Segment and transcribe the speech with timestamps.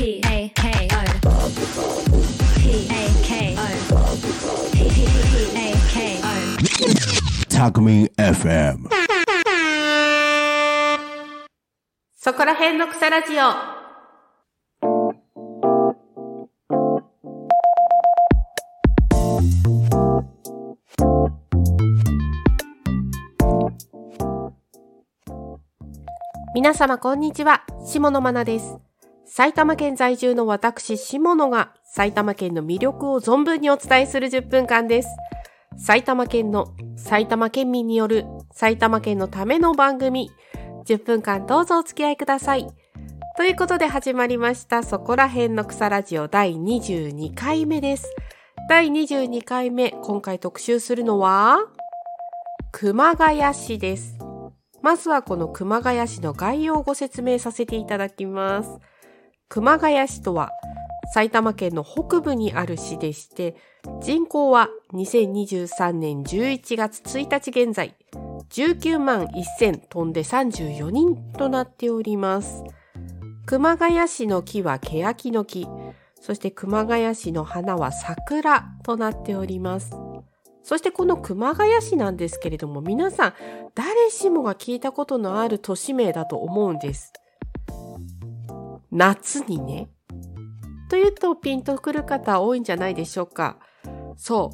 [0.00, 1.50] P A K O
[2.56, 3.60] P A K O
[4.72, 4.78] P
[5.54, 5.94] A K
[7.50, 8.88] ン FM
[12.16, 13.52] そこら辺の草ラジオ。
[26.54, 28.89] 皆様こんにちは、下野真奈です。
[29.32, 35.08] 埼玉県在住の私、下野が埼玉県の魅力を存分にお伝えする10分間です。
[35.78, 40.32] 埼玉県の埼玉県民による埼玉県のための番組、
[40.84, 42.66] 10分間どうぞお付き合いください。
[43.36, 48.12] ということで始まりました、そこら辺の草ラジオ第22回目です。
[48.68, 51.68] 第22回目、今回特集するのは、
[52.72, 54.18] 熊谷市です。
[54.82, 58.80] まずはこの熊谷市の概要をご説明させていただきます。
[59.52, 60.52] 熊谷市とは
[61.12, 63.56] 埼玉県の北部にある市でして、
[64.00, 67.96] 人口は2023年11月1日現在、
[68.50, 69.26] 19万
[69.60, 72.62] 1000飛んで34人となっております。
[73.44, 75.66] 熊谷市の木は欅の木、
[76.20, 79.90] そして熊谷市の花は桜となっております。
[80.62, 83.34] そしてこの熊谷市なんですけれども、皆さん、
[83.74, 87.12] 誰しもが聞いたことのある都市名だと思うんです。
[88.90, 89.90] 夏にね。
[90.88, 93.58] というとピンとくる方多いんじゃないでしょうか。
[94.16, 94.50] そ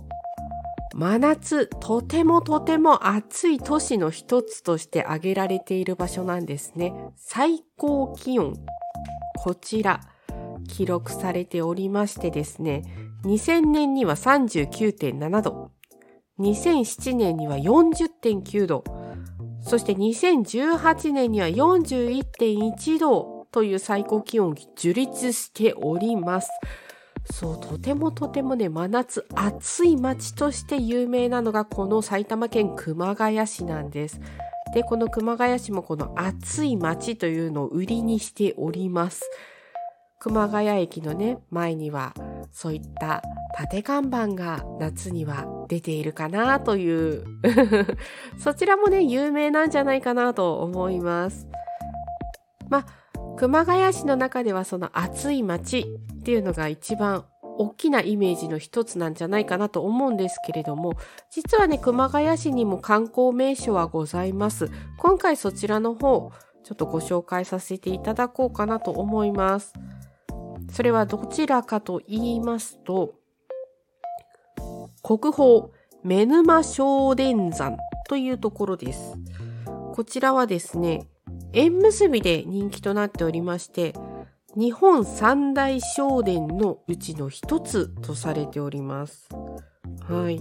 [0.95, 0.97] う。
[0.97, 6.95] 真夏、とてもとても暑い都市の一つとして挙げられている場所なんですね。
[7.17, 8.55] 最高気温。
[9.39, 10.01] こちら、
[10.69, 12.83] 記録されておりましてですね、
[13.25, 15.71] 2000年には39.7度。
[16.39, 18.85] 2007年には40.9度、
[19.63, 26.51] そして2018年には41.1度という最高気温を樹立しております。
[27.33, 34.21] そう、とてもとてもね、真夏暑い街として有名なのがこの埼玉県熊谷市なんです。
[34.75, 39.23] で、この熊谷市もこの暑い街というのを売りにしております。
[40.19, 42.13] 熊谷駅のね、前には
[42.53, 43.23] そういった
[43.57, 47.25] 縦看板が夏には出ているかなという
[48.39, 51.49] そちらもね、有名なんじゃないかなと思います。
[52.69, 53.06] まあ、
[53.37, 55.81] 熊谷市の中ではその暑い街
[56.21, 57.27] っていうのが一番
[57.59, 60.95] 大きなイメージの一つなんじゃないかなと思うんですけれども、
[61.31, 64.71] 実はね、熊谷市にも観光名所はございます。
[64.99, 66.33] 今回そちらの方、
[66.65, 69.75] ちょっとご紹介させていただこうかなと思います。
[70.71, 73.15] それはどちらかと言いますと、
[75.03, 75.69] 国宝
[76.03, 77.77] 目沼正殿山
[78.09, 79.15] というところです。
[79.95, 81.09] こちらはですね、
[81.57, 83.95] 縁結びで人気となっておりまして、
[84.55, 89.27] 日本三大正殿のうちの一つとされております。
[90.07, 90.39] はい。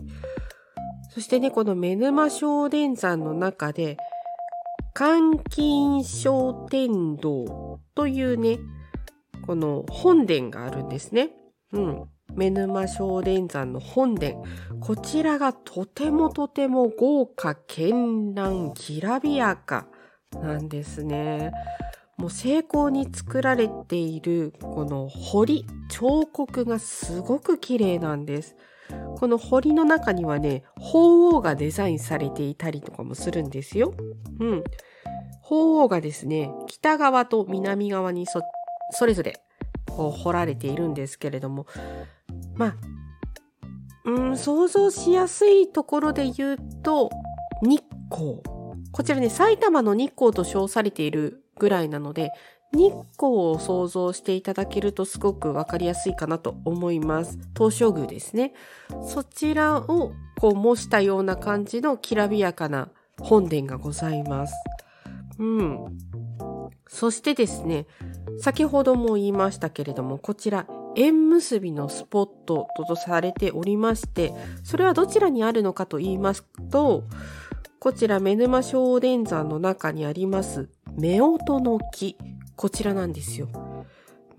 [1.14, 3.96] そしてね、この目沼正殿山の中で、
[4.94, 8.59] 監禁商天堂というね、
[9.48, 11.30] この本殿があるんですね。
[11.72, 12.04] うん。
[12.34, 14.44] 目沼正殿山の本殿。
[14.81, 19.88] こちらがとてもとても豪華絢爛きらびやか
[20.41, 21.51] なんですね。
[22.18, 25.46] もう精巧に作られているこの彫
[25.90, 28.56] 彫刻がすごく綺麗なんです。
[29.18, 33.94] この彫の中にはね、鳳凰がデザインされていたりとかもするんですよ。
[34.40, 34.63] うん。
[35.41, 38.41] 鳳凰がですね、北側と南側にそ
[38.91, 39.41] それぞれ
[39.90, 41.68] こう彫られているんですけれども、
[42.56, 42.75] まあ、
[44.06, 47.09] うん、想像しやすいところで言うと、
[47.62, 48.55] 日光。
[48.95, 52.31] こちらね、埼玉の日光と称されているぐらいなので、
[52.72, 57.38] 日光を想像していただけるとすごくわかりやすいかなと思います。
[57.57, 58.53] 東照宮ですね。
[59.06, 62.88] そちらをこう模したような感じのきらびやかな
[63.19, 64.53] 本殿がございます。
[65.39, 65.97] うん。
[66.88, 67.88] そしてですね、
[68.39, 74.33] 先ほども言いましたけれども、こちら、縁結びのスポットとされておりまして、
[74.63, 77.03] それはどちらにあるのかと言いますと、
[77.86, 82.18] こちら、目沼正殿山の中にあります、夫婦の木。
[82.56, 83.48] こちらなんですよ。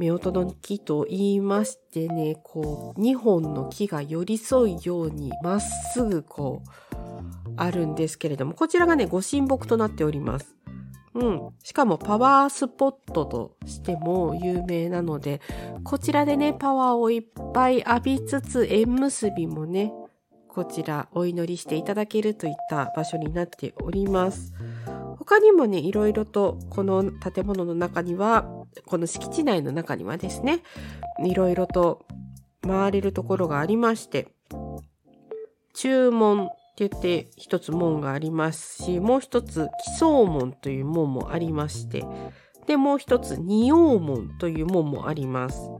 [0.00, 10.56] 夫婦の木と言いましてね、こう、2本の木が寄り添うように、まっすぐこう、あるんですけれども、こちらがね、ご神木となっております。
[11.14, 11.50] うん。
[11.62, 15.40] しかもパワースポットとしても有名なので、
[15.84, 19.92] こちらでね、パワーをいっぱい浴びつつ、縁結びもね、
[20.56, 24.54] こちらお祈りしていただけるといった場所になっております。
[25.18, 28.46] 他にもね、いろいろとこの建物の中には
[28.86, 30.62] この敷地内の中にはですね、
[31.22, 32.06] いろいろと
[32.66, 34.28] 回れるところがありまして、
[35.74, 42.02] 注文って言って一つ門がありますし、もう一つ奇想門という門もありまして、
[42.66, 45.70] で、もう一つ仁王門という門もあります。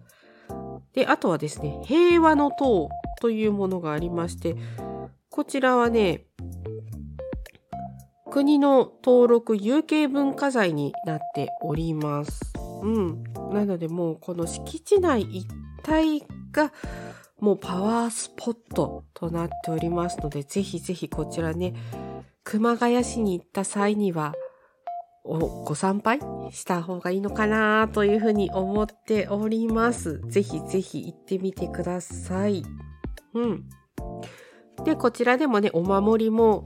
[0.96, 2.88] で、あとはですね、平和の塔
[3.20, 4.56] というものがありまして、
[5.30, 6.24] こちらはね、
[8.30, 12.40] 国の登録有形文化財になっております。
[12.82, 13.22] うん。
[13.52, 15.46] なのでもうこの敷地内一
[15.86, 16.72] 帯が
[17.40, 21.74] もうパワースポットとなっておりますので、ぜひぜひこちらね、
[22.42, 24.34] 熊谷市に行った際には、
[25.26, 26.20] ご参拝
[26.52, 30.20] した方がいいのかなというふうに思っております。
[30.28, 32.62] ぜひぜひ行ってみてください。
[33.34, 33.64] うん。
[34.84, 36.62] で、こちらでもね、お守りも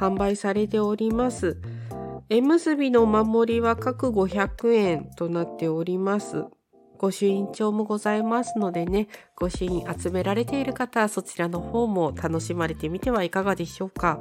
[0.00, 1.60] 販売されております。
[2.28, 6.44] 縁結びのお守りは各500円となっております。
[6.98, 14.20] 御朱印帳もございますのでね、御朱印集められている方はそちらの方も楽しまれてみてはいかがでしょうか。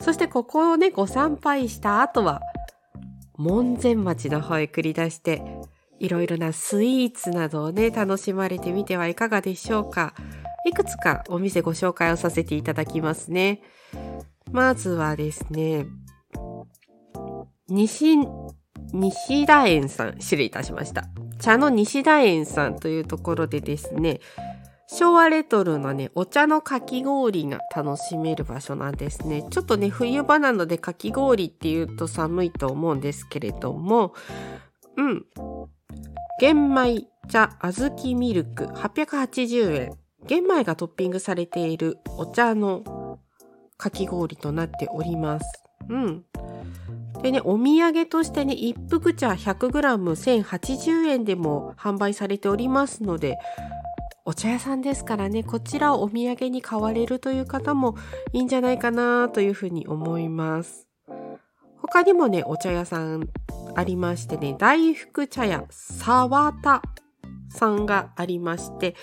[0.00, 2.40] そしてここをね、ご参拝した後は、
[3.36, 5.42] 門前町の方へ繰り出して、
[5.98, 10.14] いろいろなスイーツなどをね、楽しまれてみてはいかがでしょうか。
[10.66, 13.62] いくつかお店ご紹介をさせていただきますね。
[14.50, 15.86] まずはですね、
[17.68, 18.16] 西、
[18.92, 21.04] 西田園さん、失礼いたしました。
[21.40, 24.20] 茶の西田園さんというところでですね、
[24.86, 29.44] 昭和レトロなね、お茶のかき氷が楽しめる場所なんですね。
[29.50, 34.14] ちょっとね、冬場なのでかき氷って言うと寒いと思うんですけれども、
[34.96, 35.24] うん。
[36.40, 39.92] 玄米茶小豆ミルク880円。
[40.26, 43.18] 玄米がトッピングされているお茶の
[43.76, 45.64] かき氷となっております。
[45.88, 46.24] うん。
[47.22, 53.38] でね、お土産としてね、一服茶 100g1080 円でも販売されておりますので、
[54.26, 57.94] お茶屋さんですからね、こちらをお土産に買われるという方も
[58.32, 60.88] いいんじゃないかなというふうに思います。
[61.76, 63.28] 他にもね、お茶屋さん
[63.74, 66.82] ありましてね、大福茶屋沢田
[67.50, 68.94] さんがありまして、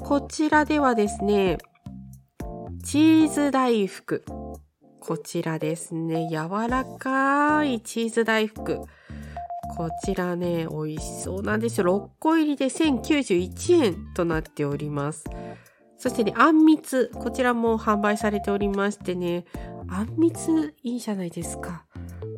[0.00, 1.58] こちらではですね、
[2.82, 4.24] チーズ大福、
[5.00, 6.28] こちらですね。
[6.28, 8.82] 柔らかいチーズ大福。
[9.78, 11.86] こちらね、美味しそうなんですよ。
[11.86, 15.22] 6個入りで1091円となっております。
[15.96, 17.12] そしてね、あんみつ。
[17.14, 19.44] こちらも販売されておりましてね、
[19.88, 21.86] あんみついいじゃないですか。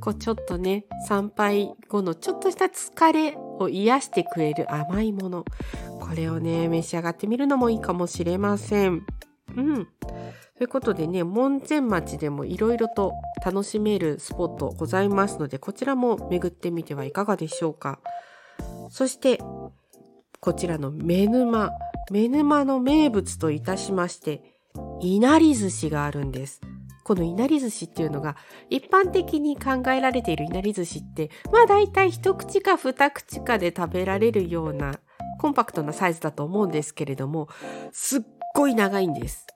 [0.03, 5.47] こうちょっとね、参拝後のちょっとした疲れを癒してくれる甘いもの。
[5.99, 9.07] これをね、召し上がってみるのもいいかもしれません。
[9.57, 9.89] うん。
[10.61, 17.99] ということでね、門前町でもいろいろと楽しめるスポットございますので、こちらも巡ってみてはいかがでしょうか。
[18.91, 19.41] そして、
[20.39, 21.71] こちらの目沼。
[22.11, 24.43] 目沼の名物といたしまして、
[25.01, 26.61] いなり寿司があるんです。
[27.05, 28.37] このいなり寿司っていうのが、
[28.69, 35.01] 一般的に考えられているいなり寿司って、まあ大体一口か二口かで食べられるような
[35.39, 37.49] コンパクトなサイズだと思うんですけれども、
[37.93, 38.21] すっ
[38.55, 39.47] ごい長いんです。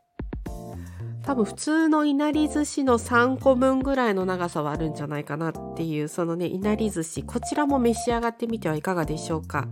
[1.24, 9.66] 多分普通のいなり寿司の3個分ぐらいの長さはあるんじゃないかなっていうそのねいなり寿司こちらも召し上がってみてはいかがでしょうか。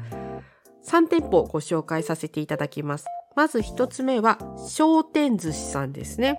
[0.84, 3.06] 3店舗ご紹介させていただきます。
[3.36, 4.38] まず1つ目は
[4.68, 6.38] 商店寿司さんですね。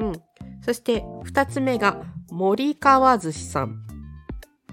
[0.00, 0.12] うん。
[0.62, 3.86] そして2つ目が森川寿司さん。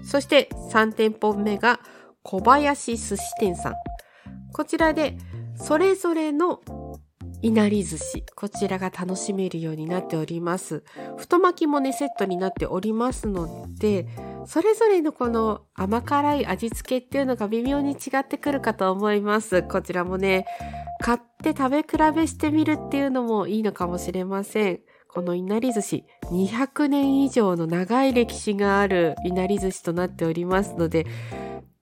[0.02, 1.80] そして3店舗目が
[2.22, 3.74] 小林寿司店さん。
[4.52, 5.16] こちらで
[5.56, 6.60] それぞれの
[7.42, 8.24] いなり寿司。
[8.34, 10.82] こちらが楽しめるようになっております。
[11.16, 14.06] 太巻きもね、セットになっておりますので、
[14.46, 19.62] それぞれのこの甘辛い味付けっていうのが微妙に違ってくるかと思います。
[19.62, 20.46] こちらもね、
[21.00, 24.80] 買って食べ比べしてみるっていうのもいいのかもしれません。
[25.08, 31.06] このいなり寿司、200年以上の長い歴史があるいなり寿司となっておりますので、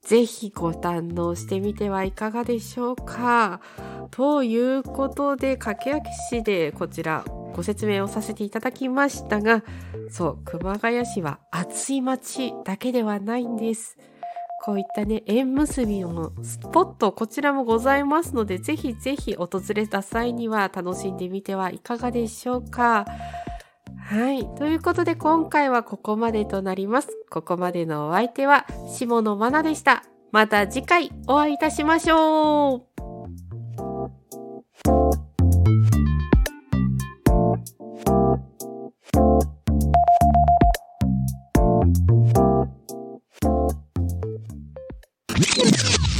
[0.05, 3.61] ぜひご堪能してみてはいかがでしょうか。
[4.11, 9.63] ということで、駆け足市でこちらご説明をさせていただきましたが、
[10.11, 13.97] そう、熊谷市は暑い町だけではないんです。
[14.65, 23.05] こういったね、縁結びのスポット、こちらもございますので、ぜひぜひ訪れた際には楽しんでみてはいかがでしょうか。
[24.07, 24.47] はい。
[24.57, 27.09] ということで今回はここまでとなります。
[27.31, 30.05] ここまでのお相手は下野愛菜でした。
[30.31, 32.83] また次回お会いいたしましょう。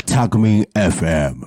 [0.07, 1.45] タクミン FM